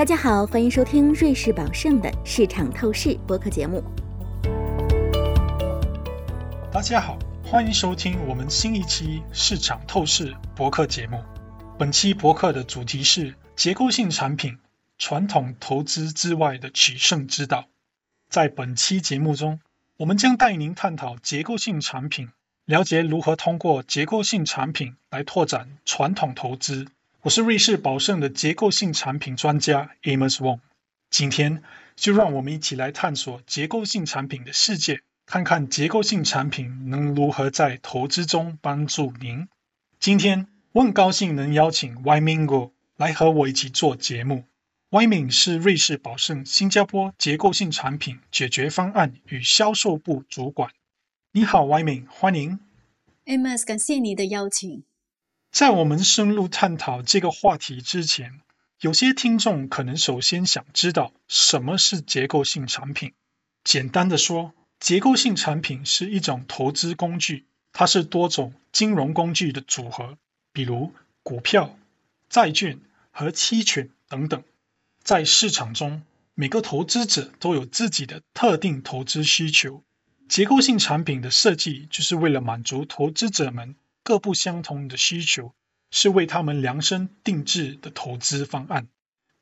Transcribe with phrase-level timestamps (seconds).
[0.00, 3.84] 大家好，欢迎收听瑞士宝盛的市场透视播客节目。
[6.72, 11.22] 大家好，欢迎收听我们新一期市场透视博客节目。
[11.78, 14.58] 本期博客的主题是结构性产品，
[14.96, 17.66] 传统投资之外的取胜之道。
[18.30, 19.60] 在本期节目中，
[19.98, 22.30] 我们将带您探讨结构性产品，
[22.64, 26.86] 了解如何通过结构性产品来拓展传统投资。
[27.22, 30.60] 我是瑞士宝盛的结构性产品专家 Amos Wong。
[31.10, 31.62] 今天
[31.94, 39.48] 就让我们一起来探索结构性产品的世界，看看结构性产品能如何在投资中帮助您。
[39.98, 44.44] 今天我很高兴能邀请 Y Mingo 来和我一起做节目。
[44.88, 50.70] Y Ming 是瑞士宝盛新加坡结构性产品解决方案与销售部主管。
[51.32, 52.58] 你好，Y Ming，欢迎。
[53.26, 54.84] Amos，感谢你的邀请。
[55.50, 58.40] 在我们深入探讨这个话题之前，
[58.80, 63.12] 有些听众可能首先想知道什么是结构性产品。
[63.64, 70.16] 简单的说，结构性产品是一种投资工具，它是多种金融工具的组合，
[70.52, 70.94] 比如
[71.24, 71.76] 股票、
[72.28, 72.78] 债券
[73.10, 74.44] 和期权等等。
[75.02, 76.02] 在市场中，
[76.34, 79.82] 每个投资者都有自己的特定投资需求，
[80.28, 83.74] 结构性产品的设计就是为了满足投资者们。
[84.02, 85.52] 各不相同的需求
[85.90, 88.88] 是为他们量身定制的投资方案。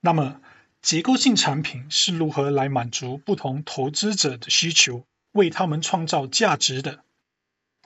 [0.00, 0.40] 那么，
[0.82, 7.02] 结构性产品是如何来满足不同投资者的需求，为他们创造价值的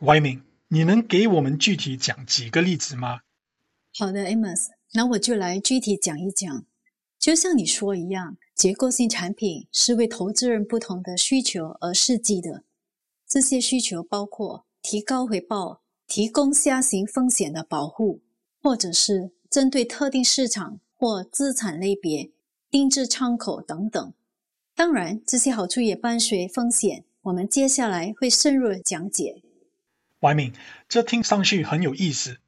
[0.00, 3.20] ？Y 明，你能给我们具体讲几个例子吗？
[3.98, 6.64] 好的，Amos，那我就来具体讲一讲。
[7.18, 12.64] 就像你说一样，结构性产品是为投资人不同的需求而设计的。
[13.26, 15.79] 这些需求包括提高回报。
[16.10, 18.20] 提供下行风险的保护，
[18.60, 22.32] 或者是针对特定市场或资产类别
[22.68, 24.12] 定制窗口等等。
[24.74, 27.04] 当然，这些好处也伴随风险。
[27.22, 29.40] 我们接下来会深入讲解。
[30.20, 30.52] 怀敏，
[30.88, 32.38] 这听上去很有意思。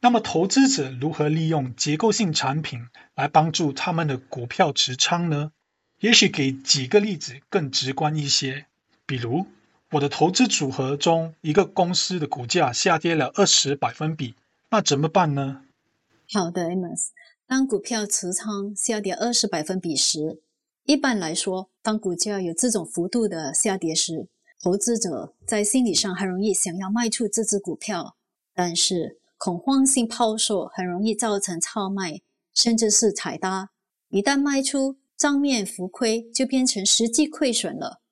[0.00, 5.50] 那么，投资者如何利用结构性产品来帮助他们的股票持仓呢？
[5.98, 8.66] 也许给几个例子更直观一些，
[9.06, 9.48] 比如。
[9.92, 14.34] 我的投资组合中，一个公司的股价下跌了二十百分比，
[14.70, 15.62] 那怎么办呢？
[16.30, 17.08] 好的，Amos。
[17.46, 20.42] 当股票持仓下跌二十百分比时，
[20.84, 24.28] 一般来说，当股价有这种幅度的下跌时，
[24.62, 28.14] 投资者在心理上很容易想要卖出这只股票，
[28.54, 32.20] 但是恐慌性抛售很容易造成超卖，
[32.52, 33.70] 甚至是踩搭。
[34.10, 38.02] 一旦卖出，账面浮亏就变成实际亏损了。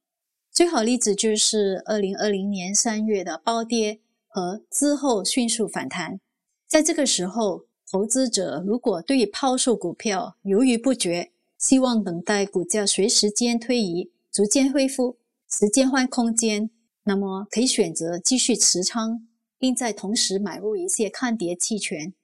[0.57, 6.19] 最好例子就是二零二零年三月的暴跌和之后迅速反弹。
[6.67, 16.71] 在这个时候，投资者如果对于抛售股票犹豫不决，希望等待股价随时间推移逐渐恢复，时间换空间，
[17.05, 19.29] 那么可以选择继续持仓，
[19.59, 22.15] 并在同时买入一些看跌期权。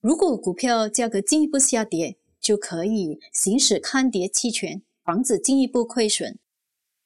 [0.00, 6.38] 如果股票价格进一步下跌，就可以行使看跌期权，防止进一步亏损。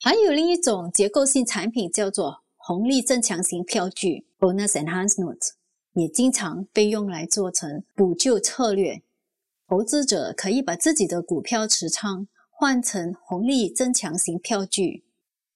[0.04, 5.54] 还有另一种结构性产品叫做红利增强型票据 （Bonus Enhanced Note），
[5.94, 9.00] 也经常被用来做成补救策略。
[9.66, 15.06] 投资者可以把自己的股票持仓换成红利增强型票据。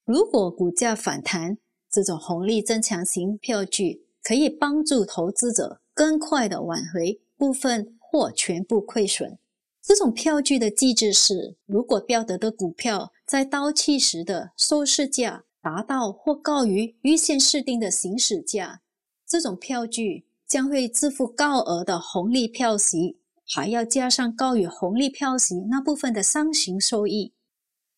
[0.07, 1.59] 如果股价反弹，
[1.93, 9.39] 这种红利增强型票据可以帮助投资者更快地挽回部分或全部亏损。
[9.89, 18.83] 这种票据的机制是：如果标的的股票在到期时的收市价达到或高于预先设定的行使价，
[19.27, 27.33] 这种票据将会支付高额的红利票息，还要加上高于红利票息那部分的商行收益。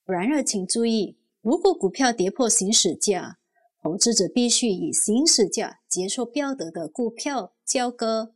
[0.04, 3.38] 然而，请注意，如果股票跌破行使价，
[3.82, 8.32] 投资者必须以行使价接受标的的股票交割。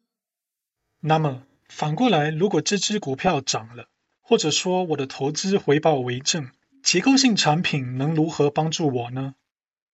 [0.99, 1.47] 那么？
[1.69, 3.89] 反过来，如果这只股票涨了，
[4.21, 6.49] 或者说我的投资回报为正，
[6.83, 9.35] 结构性产品能如何帮助我呢？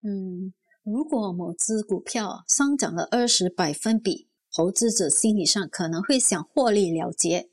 [0.02, 0.52] 嗯，
[0.82, 7.48] 如果某只股票上涨了二十百分比，投资者心理上可能会想获利了结，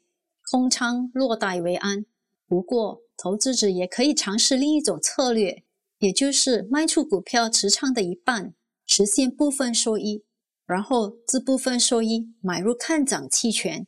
[0.51, 2.05] 空仓落袋为安。
[2.47, 5.63] 不过，投资者也可以尝试另一种策略，
[5.99, 8.53] 也就是卖出股票持仓的一半，
[8.85, 10.23] 实现部分收益，
[10.65, 13.85] 然后这部分收益买入看涨期权。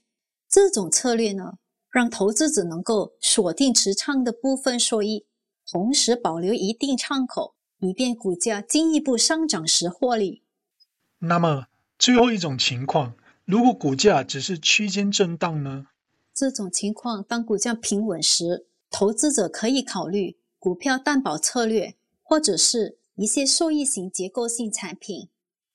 [0.50, 1.60] 这种策略呢，
[1.92, 5.28] 让投资者能够锁定持仓的部分收益，
[5.72, 10.42] 同时保留一定仓口，以便股价进一步上涨时获利。
[11.20, 11.68] 那么，
[12.00, 13.14] 最后一种情况，
[13.46, 15.86] 如果股价只是区间震荡呢？
[16.34, 25.30] 这种情况，当股价平稳时，投资者可以考虑股票担保策略，或者是一些受益型结构性产品，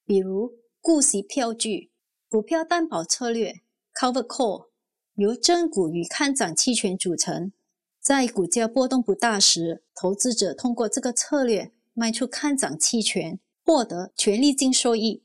[0.04, 1.92] 比如固息票据。
[2.28, 3.60] 股票担保策略
[3.94, 4.66] （Cover Call）
[5.14, 7.52] 由真股与看涨期权组成。
[8.00, 15.22] 在股价波动不大时，投资者通过这个策略卖出看涨期权，获得权利金收益。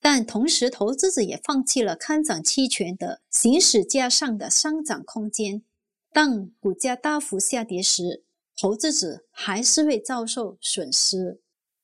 [0.00, 5.62] 但同时，投资者也放弃了看涨期权的行使价上的上涨空间。
[6.12, 8.24] 当股价大幅下跌时，
[8.60, 11.40] 投资者还是会遭受损失。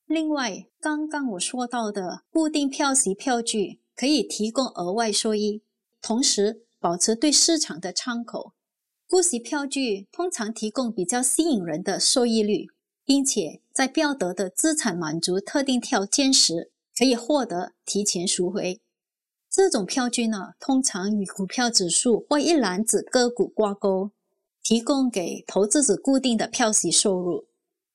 [0.06, 3.80] 另外，刚刚我说到的固定票息票据。
[3.96, 5.62] 可以提供额外收益，
[6.04, 8.52] 同时保持对市场的窗口。
[9.08, 12.66] 股息票据通常提供比较吸引人的收益率，
[13.06, 18.82] 并且在标得的资产满足特定条件时，可以获得提前赎回。
[19.50, 24.10] 这种票据呢，通常与股票指数或一篮子个股挂钩，
[24.62, 27.46] 提供给投资者固定的票息收入。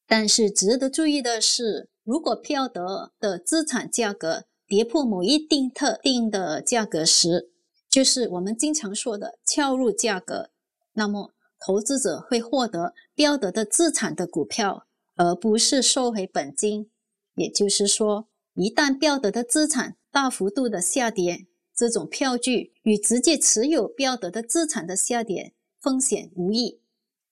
[0.08, 7.52] 但是值得注意的是，如果标得的资产价格，跌破某一定特定的价格时，
[7.90, 10.52] 就是我们经常说的撬入价格，
[10.94, 16.92] 那么投资者会获得标的的资产的股票，而不是收回本金。
[17.36, 26.82] 也就是说，一旦标的的资产大幅度的下跌，这种票据与直接持有标的的资产的下跌风险无异。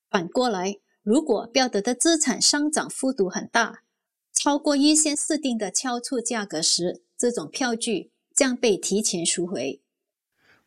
[0.10, 3.84] 反过来，如果标的的资产上涨幅度很大，
[4.34, 9.82] 超过预先设定的敲出价格时，这种票据将被提前赎回。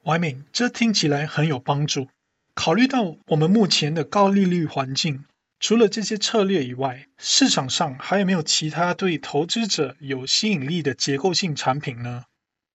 [0.03, 2.09] 怀敏，这听起来很有帮助。
[2.55, 5.25] 考虑到我们目前的高利率环境，
[5.59, 12.25] 除了这些策略以外，市场上还有没有其他对投资者有吸引力的结构性产品呢？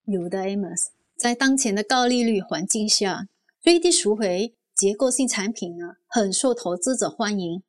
[0.06, 0.89] 有的，Amos。
[1.18, 3.27] 在当前的高利率环境下，
[3.60, 7.63] 最低赎回结构性产品呢，很受投资者欢迎。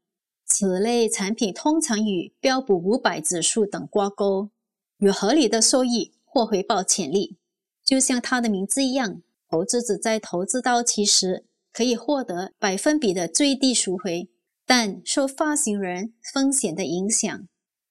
[0.44, 4.50] 此类产品通常与标普五百指数等挂钩。
[4.98, 7.36] 有合理的收益或回报潜力，
[7.84, 14.28] 就像它的名字一样，投资者在投资到期时可以获得百分比的最低赎回，
[14.66, 17.46] 但受发行人风险的影响，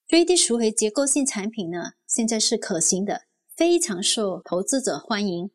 [0.07, 3.21] 最低赎回结构性产品呢，现在是可行的，
[3.55, 5.49] 非常受投资者欢迎。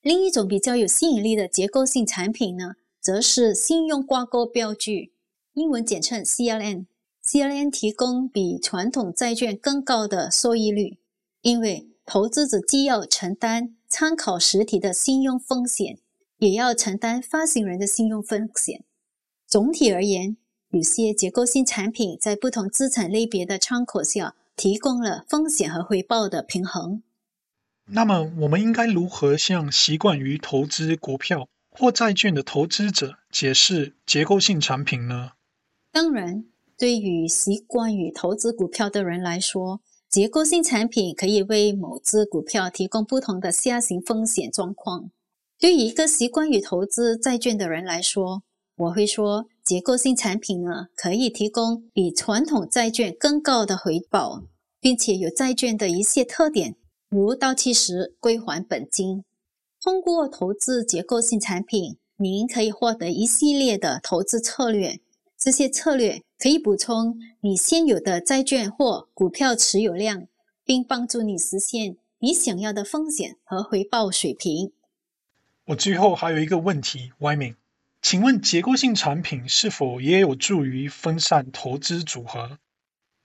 [0.00, 5.12] 另一种比较有吸引力的结构性产品呢，则是信用挂钩标据，
[5.52, 6.86] 英文简称 CLN。
[7.24, 10.98] CLN 提供比传统债券更高的收益率，
[11.42, 15.98] 因为投资者既要承担参考实体的信用风险，
[16.38, 18.84] 也要承担发行人的信用风险。
[19.46, 20.38] 总体而言，
[20.70, 27.02] 有些结构性产品在不同资产类别的窗口下，提供了风险和回报的平衡。
[27.84, 35.32] 那么，我们应该如何向习惯于投资股票或债券的投资者解释结构性产品呢？
[35.92, 36.46] 当然。
[36.78, 39.80] 对于习惯于投资股票的人来说，
[40.12, 45.10] 结构性产品可以为某只股票提供不同的下行风险状况。
[45.58, 48.42] 对于一个习惯于投资债券的人来说，
[48.76, 54.42] 我会说，结构性产品呢可以提供比传统债券更高的回报，
[54.78, 56.76] 并且有债券的一些特点，
[57.08, 59.24] 如到期时归还本金。
[59.80, 65.00] 通过投资结构性产品，您可以获得一系列的投资策略。
[65.44, 70.28] 这些策略可以补充你现有的债券或股票持有量，
[70.64, 74.72] 并帮助你实现你想要的风险和回报水平。
[75.64, 77.56] 我最后还有一个问题，Y 明，
[78.00, 82.60] 请问结构性产品是否也有助于分散投资组合？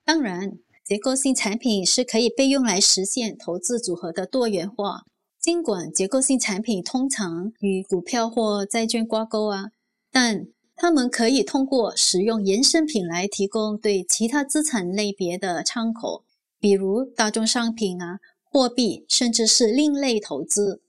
[0.03, 5.03] 当然，结构性产品是可以被用来实现投资组合的多元化。
[5.39, 9.65] 尽管结构性产品通常与股票或债券挂钩啊，
[10.12, 10.47] 但
[10.79, 16.24] 他们可以通过使用衍生品来提供对其他资产类别的窗口，
[16.60, 20.84] 比如大宗商品啊、货币，甚至是另类投资。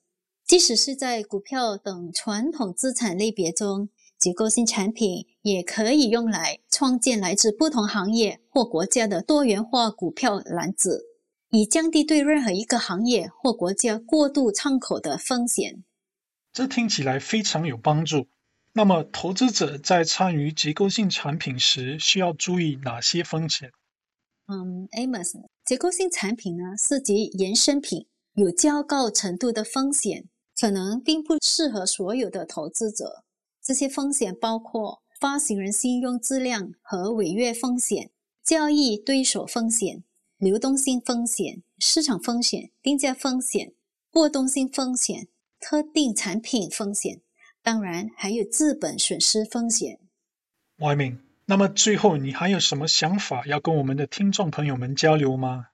[0.46, 11.06] 即使是在股票等传统资产类别中，结构性产品也可以用来创建来自不同行业或国家的多元化股票篮子，
[11.50, 15.82] 以降低对任何一个行业或国家过度敞口的风险。
[16.52, 18.26] 这听起来非常有帮助。
[18.78, 23.72] 那么，投资者在参与结构性产品时需要注意哪些风险？
[24.46, 25.32] 嗯，Amos，
[25.64, 33.24] 结构性产品呢涉及衍生品，有较高程度的风险，可能并不适合所有的投资者。
[33.60, 38.12] 这些风险包括发行人信用质量和违约风险、
[38.44, 40.04] 交易对手风险、
[40.36, 43.72] 流动性风险、市场风险、定价风险、
[44.12, 45.26] 波动性风险、
[45.58, 47.20] 特定产品风险。
[47.68, 50.00] 当然还有资本损失风险。
[50.78, 55.66] 外明，那么最后你还有什么想法要跟我们的听众朋友们交流吗？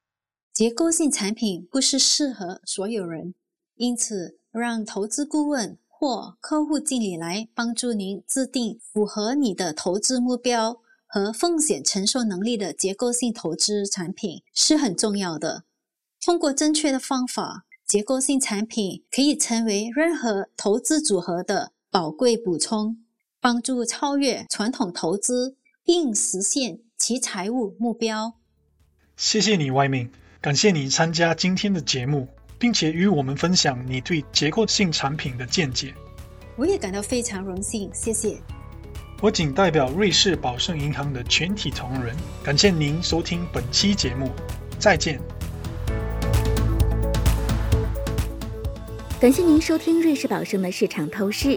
[0.53, 3.37] 结构性产品不是适合所有人，
[3.77, 15.63] 因此让投资顾问或客户经理来帮助您制定符合你的投资目标和风险承受能力的结构性投资产品是很重要的。
[16.21, 22.97] 通过正确的方法，结构性产品可以成为任何投资组合的宝贵补充，
[23.41, 28.35] 帮助超越传统投资并实现其财务目标。
[29.17, 30.11] 谢谢你，外明。
[30.41, 32.27] 感谢你参加今天的节目，
[32.59, 35.95] 并且与我们分享你对结构性产品的见解。
[36.57, 38.37] 我也感到非常荣幸，谢谢。
[39.23, 44.29] 我仅代表瑞士宝盛银行的全体同仁，感谢您收听本期节目，
[44.81, 45.21] 再见。
[49.21, 51.57] 感谢您收听瑞士宝盛的市场透视。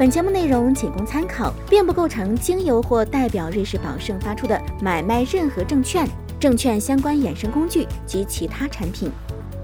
[0.00, 6.08] 本节目内容仅供参考，并不构成经由或代表瑞士宝盛发出的买卖任何证券、
[6.40, 9.12] 证券相关衍生工具及其他产品，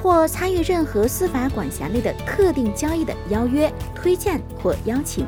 [0.02, 5.26] 或参与任何司法管辖内的特定交易的邀约、推荐或邀请。